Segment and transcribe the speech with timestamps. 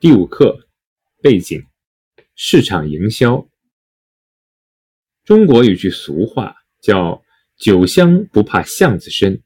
[0.00, 0.66] 第五课
[1.20, 1.62] 背景：
[2.34, 3.46] 市场营销。
[5.24, 7.22] 中国有句俗话叫
[7.60, 9.42] “酒香不怕巷子深”，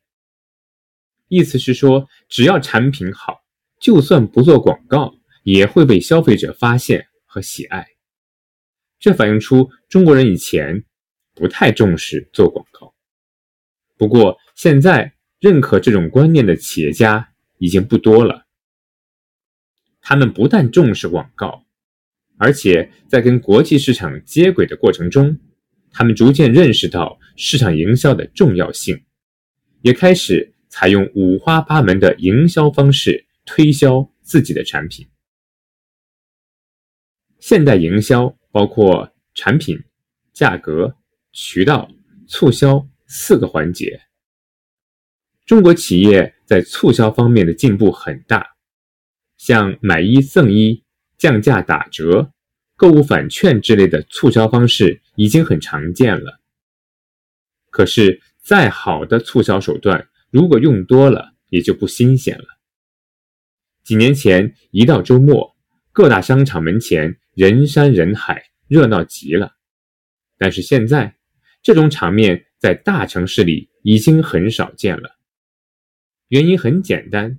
[1.26, 3.40] 意思是说，只要产品好，
[3.80, 7.84] 就算不做广告，也会被消费者发现和喜爱。
[9.00, 10.84] 这反映出中国人以前
[11.34, 12.94] 不太重视做广告。
[13.96, 18.43] 不过，现在认可这种观念的企业家已经不多了。
[20.06, 21.64] 他们不但重视广告，
[22.36, 25.40] 而且在跟国际市场接轨的过程中，
[25.90, 29.02] 他们逐渐认识到市场营销的重要性，
[29.80, 35.08] 也开始采用五花八门的营销方式推销自己的产品。
[37.40, 39.82] 现代营销包括产品、
[40.34, 40.94] 价格、
[41.32, 41.90] 渠道、
[42.26, 44.02] 促销四个环节。
[45.46, 48.53] 中国企业在促销方面的进步很大。
[49.46, 50.82] 像买一赠一、
[51.18, 52.32] 降价打折、
[52.76, 56.40] 购物返券之类的促销方式已经很常见了。
[57.68, 62.46] 可是，再好的促销手段，如果用多了，也就不新鲜了。
[63.82, 65.54] 几年前，一到周末，
[65.92, 69.56] 各大商场门前人山人海，热闹极了。
[70.38, 71.18] 但是现在，
[71.62, 75.18] 这种场面在大城市里已经很少见了。
[76.28, 77.38] 原因很简单，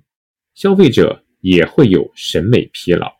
[0.54, 1.25] 消费者。
[1.40, 3.12] 也会有审美疲劳。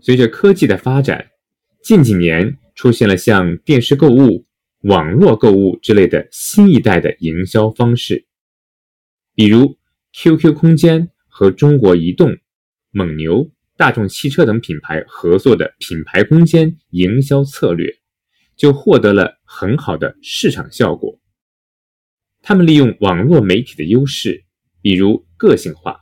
[0.00, 1.30] 随着科技的发展，
[1.82, 4.46] 近几年出现了像电视购物、
[4.82, 8.26] 网络购物之类的新一代的营销方式，
[9.34, 9.76] 比如
[10.12, 12.38] QQ 空间和中国移动、
[12.90, 17.92] 蒙牛、大众汽车等品牌合作的品牌空间营销策略，
[18.56, 21.20] 就获得了很好的市场效果。
[22.40, 24.44] 他们利用网络媒体的优势。
[24.88, 26.00] 比如个性化、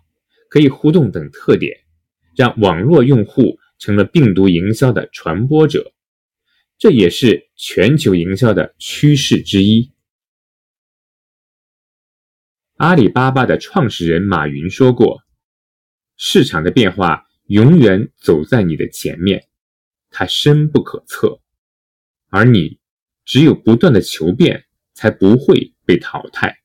[0.49, 1.77] 可以互动等特点，
[2.37, 5.93] 让网络用户成了病毒营销的传播者，
[6.79, 9.91] 这也是全球营销的趋势之一。
[12.77, 15.25] 阿里巴巴的创始人马云说过
[16.17, 19.49] ：“市场的变化永远走在你的前面，
[20.11, 21.41] 它深不可测，
[22.29, 22.79] 而你
[23.25, 26.57] 只有不断的求变，才不会被淘汰。”